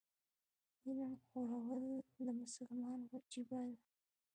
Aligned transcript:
علم 0.85 1.11
خورل 1.27 1.85
د 2.25 2.27
مسلمان 2.41 2.99
وجیبه 3.11 3.61
ده. 3.69 3.75